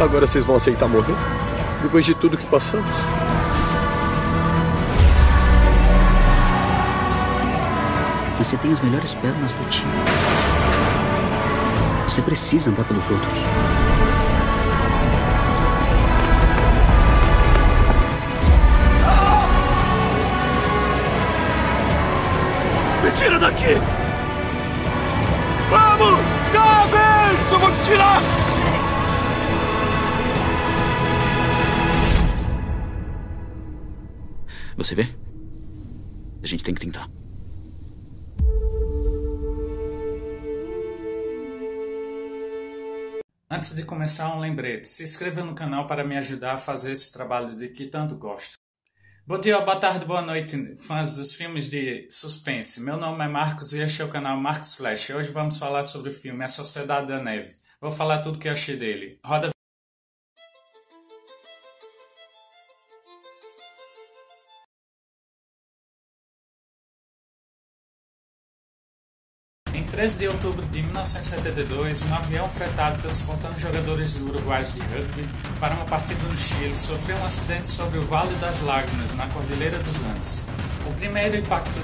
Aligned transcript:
Agora 0.00 0.26
vocês 0.26 0.44
vão 0.44 0.56
aceitar 0.56 0.88
morrer? 0.88 1.14
Depois 1.82 2.04
de 2.04 2.14
tudo 2.14 2.36
que 2.36 2.46
passamos? 2.46 2.90
Você 8.38 8.56
tem 8.56 8.72
as 8.72 8.80
melhores 8.80 9.14
pernas 9.14 9.54
do 9.54 9.64
time. 9.68 9.92
Você 12.02 12.20
precisa 12.20 12.70
andar 12.70 12.84
pelos 12.84 13.08
outros. 13.08 13.38
Me 23.02 23.10
tira 23.12 23.38
daqui! 23.38 24.03
Você 34.76 34.94
vê? 34.94 35.14
A 36.42 36.46
gente 36.46 36.64
tem 36.64 36.74
que 36.74 36.80
tentar. 36.80 37.08
Antes 43.48 43.76
de 43.76 43.84
começar, 43.84 44.34
um 44.34 44.40
lembrete: 44.40 44.88
se 44.88 45.04
inscreva 45.04 45.44
no 45.44 45.54
canal 45.54 45.86
para 45.86 46.04
me 46.04 46.16
ajudar 46.16 46.54
a 46.54 46.58
fazer 46.58 46.92
esse 46.92 47.12
trabalho 47.12 47.54
de 47.54 47.68
que 47.68 47.86
tanto 47.86 48.16
gosto. 48.16 48.58
Bom 49.26 49.38
dia, 49.38 49.58
boa 49.60 49.78
tarde, 49.78 50.04
boa 50.04 50.20
noite, 50.20 50.76
fãs 50.76 51.16
dos 51.16 51.34
filmes 51.34 51.70
de 51.70 52.06
suspense. 52.10 52.82
Meu 52.82 52.98
nome 52.98 53.24
é 53.24 53.28
Marcos 53.28 53.72
e 53.72 53.80
este 53.80 54.02
é 54.02 54.04
o 54.04 54.10
canal 54.10 54.36
Marcos 54.38 54.74
Slash. 54.74 55.14
Hoje 55.14 55.30
vamos 55.30 55.56
falar 55.56 55.82
sobre 55.84 56.10
o 56.10 56.14
filme 56.14 56.44
A 56.44 56.48
Sociedade 56.48 57.06
da 57.06 57.22
Neve. 57.22 57.54
Vou 57.80 57.92
falar 57.92 58.18
tudo 58.18 58.38
que 58.38 58.48
eu 58.48 58.52
achei 58.52 58.76
dele. 58.76 59.18
Roda 59.24 59.53
13 69.94 70.18
de 70.18 70.26
outubro 70.26 70.66
de 70.66 70.82
1972, 70.82 72.02
um 72.02 72.14
avião 72.16 72.48
fretado 72.50 73.00
transportando 73.00 73.60
jogadores 73.60 74.16
uruguaios 74.16 74.72
de 74.72 74.80
rugby 74.80 75.28
para 75.60 75.76
uma 75.76 75.84
partida 75.84 76.20
no 76.26 76.36
Chile 76.36 76.74
sofreu 76.74 77.16
um 77.18 77.24
acidente 77.24 77.68
sobre 77.68 77.98
o 77.98 78.02
Vale 78.02 78.34
das 78.38 78.60
Lágrimas, 78.60 79.14
na 79.14 79.28
Cordilheira 79.28 79.78
dos 79.78 80.02
Andes. 80.02 80.42
O 80.84 80.92
primeiro 80.94 81.36
impacto 81.36 81.78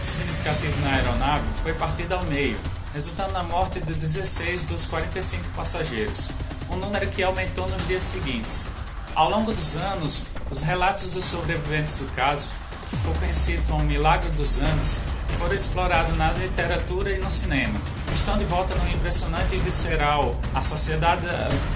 significativo 0.00 0.80
na 0.82 0.94
aeronave 0.94 1.44
foi 1.60 1.74
partida 1.74 2.14
ao 2.14 2.24
meio, 2.26 2.56
resultando 2.94 3.32
na 3.32 3.42
morte 3.42 3.80
de 3.80 3.94
16 3.94 4.66
dos 4.66 4.86
45 4.86 5.42
passageiros, 5.48 6.30
um 6.70 6.76
número 6.76 7.08
que 7.08 7.20
aumentou 7.20 7.68
nos 7.68 7.84
dias 7.88 8.04
seguintes. 8.04 8.66
Ao 9.12 9.28
longo 9.28 9.52
dos 9.52 9.74
anos, 9.74 10.22
os 10.48 10.62
relatos 10.62 11.10
dos 11.10 11.24
sobreviventes 11.24 11.96
do 11.96 12.06
caso, 12.14 12.46
que 12.88 12.96
ficou 12.96 13.12
conhecido 13.14 13.60
como 13.66 13.82
Milagre 13.82 14.30
dos 14.30 14.60
Andes, 14.62 15.02
foram 15.36 15.54
explorados 15.54 16.16
na 16.16 16.32
literatura 16.32 17.10
e 17.10 17.18
no 17.18 17.30
cinema. 17.30 17.80
Estão 18.12 18.36
de 18.38 18.44
volta 18.44 18.74
no 18.74 18.88
impressionante 18.90 19.54
e 19.54 19.58
visceral 19.58 20.34
A 20.54 20.62
Sociedade 20.62 21.26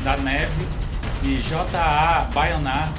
da 0.03 0.17
Neve 0.17 0.67
de 1.23 1.41
J.A. 1.41 2.29
Bayona, 2.35 2.93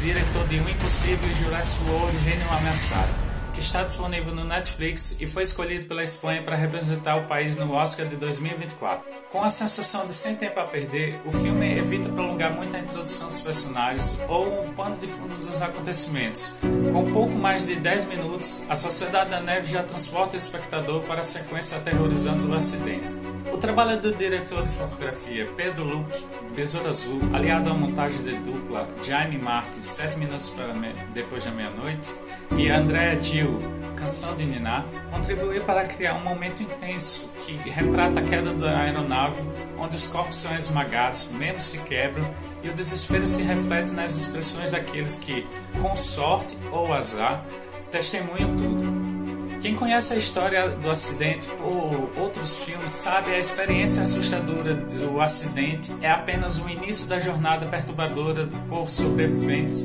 diretor 0.00 0.46
de 0.46 0.60
Um 0.60 0.68
Impossível 0.68 1.28
e 1.30 1.34
Jurassic 1.34 1.82
World 1.90 2.16
Reino 2.18 2.44
Ameaçado, 2.52 3.27
está 3.58 3.82
disponível 3.82 4.34
no 4.34 4.44
Netflix 4.44 5.16
e 5.20 5.26
foi 5.26 5.42
escolhido 5.42 5.86
pela 5.86 6.02
Espanha 6.02 6.42
para 6.42 6.56
representar 6.56 7.16
o 7.16 7.26
país 7.26 7.56
no 7.56 7.72
Oscar 7.72 8.06
de 8.06 8.16
2024. 8.16 9.04
Com 9.30 9.42
a 9.42 9.50
sensação 9.50 10.06
de 10.06 10.12
sem 10.14 10.36
tempo 10.36 10.58
a 10.58 10.64
perder, 10.64 11.20
o 11.24 11.30
filme 11.30 11.78
evita 11.78 12.08
prolongar 12.08 12.54
muito 12.54 12.74
a 12.74 12.78
introdução 12.78 13.28
dos 13.28 13.40
personagens 13.40 14.18
ou 14.28 14.64
um 14.64 14.72
pano 14.74 14.96
de 14.96 15.06
fundo 15.06 15.34
dos 15.34 15.60
acontecimentos. 15.60 16.54
Com 16.92 17.12
pouco 17.12 17.34
mais 17.34 17.66
de 17.66 17.76
10 17.76 18.06
minutos, 18.06 18.62
a 18.68 18.74
Sociedade 18.74 19.30
da 19.30 19.40
Neve 19.40 19.70
já 19.70 19.82
transporta 19.82 20.36
o 20.36 20.38
espectador 20.38 21.02
para 21.02 21.20
a 21.20 21.24
sequência 21.24 21.76
aterrorizante 21.76 22.46
do 22.46 22.54
acidente. 22.54 23.16
O 23.52 23.58
trabalho 23.58 24.00
do 24.00 24.12
diretor 24.14 24.62
de 24.62 24.70
fotografia 24.70 25.46
Pedro 25.56 25.84
Luque, 25.84 26.24
Besouro 26.54 26.88
Azul, 26.88 27.20
aliado 27.32 27.70
à 27.70 27.74
montagem 27.74 28.22
de 28.22 28.36
dupla 28.36 28.88
Jaime 29.02 29.38
Martin, 29.38 29.80
7 29.80 30.18
minutos 30.18 30.50
para 30.50 30.74
depois 31.12 31.44
da 31.44 31.50
meia-noite, 31.50 32.14
e 32.56 32.70
Andrea 32.70 33.22
Gil, 33.22 33.60
Canção 33.96 34.36
de 34.36 34.44
Niná, 34.44 34.84
contribuiu 35.10 35.64
para 35.64 35.84
criar 35.86 36.14
um 36.14 36.22
momento 36.22 36.62
intenso 36.62 37.32
que 37.38 37.52
retrata 37.68 38.20
a 38.20 38.22
queda 38.22 38.52
da 38.52 38.78
aeronave, 38.78 39.42
onde 39.78 39.96
os 39.96 40.06
corpos 40.06 40.36
são 40.36 40.56
esmagados, 40.56 41.30
membros 41.32 41.64
se 41.64 41.78
quebram 41.80 42.28
e 42.62 42.68
o 42.68 42.74
desespero 42.74 43.26
se 43.26 43.42
reflete 43.42 43.92
nas 43.92 44.16
expressões 44.16 44.70
daqueles 44.70 45.16
que, 45.16 45.46
com 45.80 45.96
sorte 45.96 46.56
ou 46.70 46.92
azar, 46.92 47.44
testemunham 47.90 48.56
tudo. 48.56 49.07
Quem 49.60 49.74
conhece 49.74 50.14
a 50.14 50.16
história 50.16 50.68
do 50.68 50.88
acidente 50.88 51.48
por 51.48 52.10
outros 52.16 52.58
filmes 52.58 52.92
sabe 52.92 53.32
a 53.32 53.38
experiência 53.38 54.02
assustadora 54.02 54.74
do 54.74 55.20
acidente 55.20 55.92
é 56.00 56.08
apenas 56.08 56.60
o 56.60 56.68
início 56.68 57.08
da 57.08 57.18
jornada 57.18 57.66
perturbadora 57.66 58.46
por 58.68 58.88
sobreviventes 58.88 59.84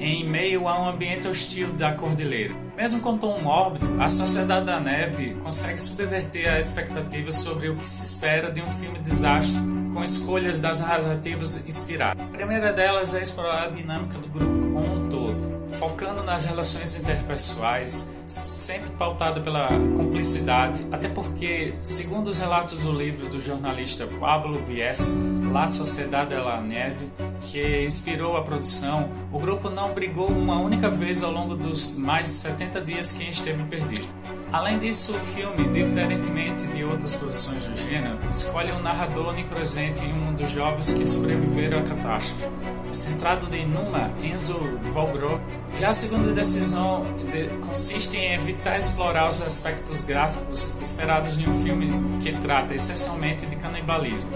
em 0.00 0.28
meio 0.28 0.66
a 0.66 0.80
um 0.80 0.88
ambiente 0.88 1.28
hostil 1.28 1.72
da 1.74 1.92
cordilheira. 1.92 2.54
Mesmo 2.76 3.00
com 3.00 3.18
tom 3.18 3.38
mórbido, 3.40 4.02
a 4.02 4.08
Sociedade 4.08 4.66
da 4.66 4.80
Neve 4.80 5.34
consegue 5.42 5.78
subverter 5.78 6.50
a 6.50 6.58
expectativa 6.58 7.30
sobre 7.30 7.68
o 7.68 7.76
que 7.76 7.88
se 7.88 8.02
espera 8.02 8.50
de 8.50 8.60
um 8.60 8.68
filme 8.68 8.98
desastre 8.98 9.60
com 9.92 10.02
escolhas 10.02 10.58
das 10.58 10.80
narrativas 10.80 11.68
inspiradas. 11.68 12.24
A 12.24 12.28
primeira 12.28 12.72
delas 12.72 13.14
é 13.14 13.22
explorar 13.22 13.64
a 13.64 13.68
dinâmica 13.68 14.18
do 14.18 14.26
grupo 14.26 14.72
como 14.72 14.94
um 14.94 15.08
todo, 15.08 15.68
focando 15.74 16.24
nas 16.24 16.46
relações 16.46 16.98
interpessoais, 16.98 18.10
sempre 18.32 18.90
pautada 18.92 19.40
pela 19.40 19.68
cumplicidade, 19.68 20.86
até 20.90 21.08
porque, 21.08 21.74
segundo 21.82 22.28
os 22.28 22.38
relatos 22.38 22.78
do 22.78 22.92
livro 22.92 23.28
do 23.28 23.40
jornalista 23.40 24.06
Pablo 24.06 24.58
Vies, 24.64 25.14
La 25.50 25.66
Sociedade 25.66 26.30
de 26.30 26.40
la 26.40 26.60
Neve, 26.60 27.10
que 27.42 27.84
inspirou 27.84 28.36
a 28.36 28.42
produção, 28.42 29.10
o 29.32 29.38
grupo 29.38 29.68
não 29.68 29.92
brigou 29.92 30.28
uma 30.28 30.58
única 30.58 30.88
vez 30.90 31.22
ao 31.22 31.32
longo 31.32 31.54
dos 31.54 31.96
mais 31.96 32.26
de 32.26 32.32
70 32.32 32.80
dias 32.80 33.12
que 33.12 33.28
esteve 33.28 33.62
perdido. 33.64 34.06
Além 34.52 34.78
disso, 34.78 35.16
o 35.16 35.20
filme, 35.20 35.66
diferentemente 35.72 36.66
de 36.66 36.84
outras 36.84 37.14
produções 37.14 37.64
do 37.64 37.74
gênero, 37.74 38.18
escolhe 38.30 38.70
um 38.70 38.82
narrador 38.82 39.28
onipresente 39.28 40.04
em 40.04 40.12
um 40.12 40.34
dos 40.34 40.50
jovens 40.50 40.92
que 40.92 41.06
sobreviveram 41.06 41.78
à 41.78 41.82
catástrofe. 41.82 42.46
O 42.90 42.94
centrado 42.94 43.46
de 43.46 43.64
Numa, 43.64 44.12
Enzo 44.22 44.58
Volgro, 44.92 45.40
já 45.80 45.88
a 45.88 45.94
segunda 45.94 46.34
decisão 46.34 47.06
de, 47.32 47.48
consiste 47.66 48.18
em 48.18 48.21
evitar 48.24 48.76
explorar 48.76 49.30
os 49.30 49.40
aspectos 49.40 50.00
gráficos 50.00 50.72
esperados 50.80 51.36
em 51.36 51.48
um 51.48 51.54
filme 51.62 52.20
que 52.20 52.32
trata 52.32 52.74
essencialmente 52.74 53.46
de 53.46 53.56
canibalismo. 53.56 54.30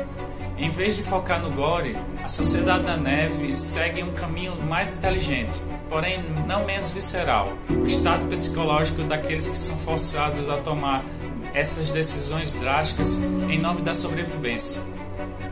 Em 0.58 0.70
vez 0.70 0.96
de 0.96 1.02
focar 1.02 1.40
no 1.40 1.50
gore, 1.50 1.96
a 2.22 2.28
Sociedade 2.28 2.84
da 2.84 2.96
Neve 2.96 3.56
segue 3.56 4.02
um 4.02 4.12
caminho 4.12 4.56
mais 4.62 4.94
inteligente, 4.94 5.62
porém 5.88 6.22
não 6.46 6.64
menos 6.64 6.90
visceral, 6.90 7.52
o 7.68 7.84
estado 7.84 8.26
psicológico 8.26 9.02
daqueles 9.02 9.46
que 9.46 9.56
são 9.56 9.76
forçados 9.76 10.48
a 10.48 10.56
tomar 10.56 11.04
essas 11.52 11.90
decisões 11.90 12.54
drásticas 12.54 13.18
em 13.48 13.58
nome 13.58 13.82
da 13.82 13.94
sobrevivência. 13.94 14.95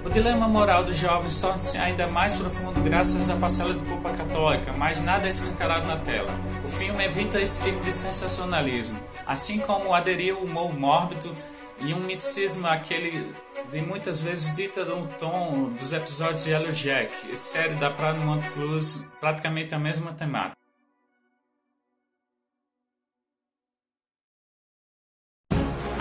O 0.05 0.11
dilema 0.11 0.47
moral 0.47 0.85
dos 0.85 0.97
jovens 0.97 1.41
torna-se 1.41 1.79
ainda 1.79 2.07
mais 2.07 2.35
profundo 2.35 2.81
graças 2.83 3.31
à 3.31 3.37
parcela 3.37 3.75
de 3.75 3.85
culpa 3.85 4.11
católica, 4.11 4.73
mas 4.73 5.01
nada 5.01 5.27
é 5.27 5.31
escancarado 5.31 5.87
na 5.87 5.97
tela. 5.99 6.31
O 6.65 6.69
filme 6.69 7.05
evita 7.05 7.41
esse 7.41 7.63
tipo 7.63 7.83
de 7.83 7.93
sensacionalismo, 7.93 8.99
assim 9.27 9.59
como 9.59 9.95
aderir 9.95 10.35
ao 10.35 10.43
humor 10.43 10.73
mórbido 10.79 11.35
e 11.81 11.95
um 11.95 12.01
misticismo 12.01 12.67
aquele 12.67 13.35
de 13.71 13.81
muitas 13.81 14.21
vezes 14.21 14.55
dita 14.55 14.85
no 14.85 15.07
tom 15.19 15.71
dos 15.71 15.93
episódios 15.93 16.45
de 16.45 16.51
Yellow 16.51 16.73
Jack, 16.73 17.37
série 17.37 17.75
da 17.75 17.91
Paramount 17.91 18.43
Plus, 18.53 19.09
praticamente 19.21 19.75
a 19.75 19.79
mesma 19.79 20.13
temática. 20.13 20.64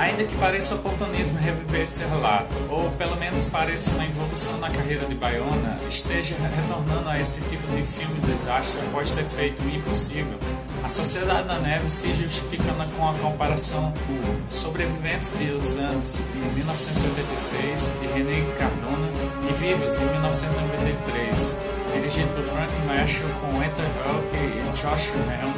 Ainda 0.04 0.26
que 0.26 0.36
pareça 0.36 0.76
oportunismo 0.76 1.40
reviver 1.40 1.84
esse 1.84 2.04
relato, 2.04 2.54
ou 2.70 2.92
pelo 2.92 3.16
menos 3.16 3.46
pareça 3.46 3.90
uma 3.92 4.04
evolução 4.04 4.58
na 4.58 4.70
carreira 4.70 5.06
de 5.06 5.16
Bayona, 5.16 5.80
esteja 5.88 6.36
retornando 6.36 7.08
a 7.08 7.22
esse 7.22 7.46
tipo 7.46 7.66
de 7.74 7.84
filme 7.84 8.20
desastre 8.20 8.82
após 8.86 9.12
ter 9.12 9.24
feito 9.24 9.64
o 9.64 9.70
impossível, 9.70 10.38
a 10.84 10.90
Sociedade 10.90 11.48
da 11.48 11.58
Neve 11.58 11.88
se 11.88 12.14
justifica 12.16 12.66
com 12.98 13.10
a 13.10 13.14
comparação 13.14 13.94
por 14.06 14.54
Sobreviventes 14.54 15.38
de 15.40 15.52
Os 15.52 15.78
Andes, 15.78 16.22
de 16.34 16.38
1976, 16.38 17.96
de 18.02 18.08
René 18.08 18.42
Cardona, 18.58 19.08
e 19.50 19.54
Vivos, 19.54 19.98
de 19.98 20.04
1993, 20.04 21.56
dirigido 21.94 22.33
Frank 22.64 22.86
Marshall 22.86 23.30
com 23.42 23.62
Ethan 23.62 23.84
Hawke 24.06 24.38
e 24.38 24.72
Josh 24.78 25.12
Helm. 25.12 25.54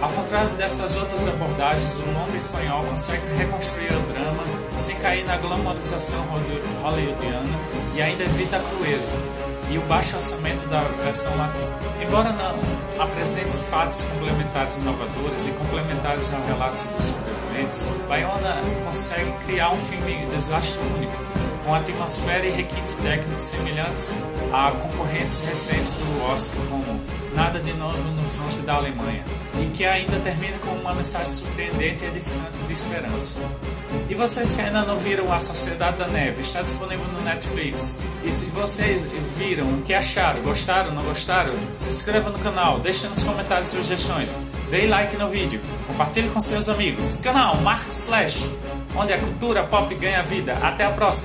Ao 0.00 0.08
contrário 0.10 0.48
dessas 0.50 0.96
outras 0.96 1.28
abordagens, 1.28 1.96
o 1.96 2.10
longo 2.10 2.34
espanhol 2.36 2.84
consegue 2.84 3.26
reconstruir 3.36 3.92
o 3.92 4.12
drama 4.12 4.44
sem 4.76 4.96
cair 4.96 5.26
na 5.26 5.36
glamorização 5.36 6.24
hollywoodiana 6.82 7.50
e 7.94 8.00
ainda 8.00 8.24
evita 8.24 8.56
a 8.56 8.60
crueza. 8.60 9.16
e 9.70 9.76
o 9.76 9.82
baixo 9.82 10.16
orçamento 10.16 10.66
da 10.68 10.80
versão 11.04 11.36
latina. 11.36 11.68
Embora 12.00 12.32
não 12.32 13.02
apresente 13.02 13.54
fatos 13.54 14.00
complementares 14.00 14.78
inovadores 14.78 15.46
e 15.46 15.50
complementares 15.50 16.32
ao 16.32 16.40
relato 16.46 16.88
dos 16.88 17.04
sobreviventes, 17.04 17.86
Bayona 18.08 18.56
consegue 18.86 19.30
criar 19.44 19.70
um 19.70 19.78
filme 19.78 20.24
desastre 20.32 20.80
único, 20.96 21.12
com 21.68 21.74
atmosfera 21.74 22.46
e 22.46 22.50
requinte 22.50 22.96
técnico 23.02 23.38
semelhantes 23.38 24.10
a 24.50 24.70
concorrentes 24.70 25.44
recentes 25.44 25.92
do 25.94 26.22
Oscar, 26.24 26.64
como 26.66 26.98
Nada 27.34 27.60
de 27.60 27.74
Novo 27.74 27.98
no 28.10 28.26
Fronte 28.26 28.62
da 28.62 28.76
Alemanha, 28.76 29.22
e 29.60 29.66
que 29.66 29.84
ainda 29.84 30.18
termina 30.20 30.56
com 30.64 30.70
uma 30.70 30.94
mensagem 30.94 31.34
surpreendente 31.34 32.04
e 32.04 32.06
edificante 32.06 32.62
de 32.62 32.72
esperança. 32.72 33.42
E 34.08 34.14
vocês 34.14 34.52
que 34.52 34.62
ainda 34.62 34.82
não 34.82 34.96
viram 34.98 35.30
A 35.30 35.38
Sociedade 35.38 35.98
da 35.98 36.08
Neve, 36.08 36.40
está 36.40 36.62
disponível 36.62 37.04
no 37.12 37.20
Netflix. 37.20 38.00
E 38.24 38.32
se 38.32 38.46
vocês 38.46 39.06
viram, 39.36 39.68
o 39.74 39.82
que 39.82 39.92
acharam? 39.92 40.40
Gostaram, 40.40 40.94
não 40.94 41.02
gostaram? 41.02 41.52
Se 41.74 41.90
inscreva 41.90 42.30
no 42.30 42.38
canal, 42.38 42.78
deixe 42.78 43.06
nos 43.08 43.22
comentários 43.22 43.68
sugestões, 43.68 44.40
dê 44.70 44.86
like 44.86 45.18
no 45.18 45.28
vídeo, 45.28 45.60
compartilhe 45.86 46.30
com 46.30 46.40
seus 46.40 46.66
amigos. 46.70 47.16
Canal 47.16 47.56
Mark 47.56 47.86
Slash, 47.88 48.50
onde 48.96 49.12
a 49.12 49.18
cultura 49.18 49.64
pop 49.64 49.94
ganha 49.94 50.22
vida. 50.22 50.54
Até 50.62 50.86
a 50.86 50.90
próxima! 50.90 51.08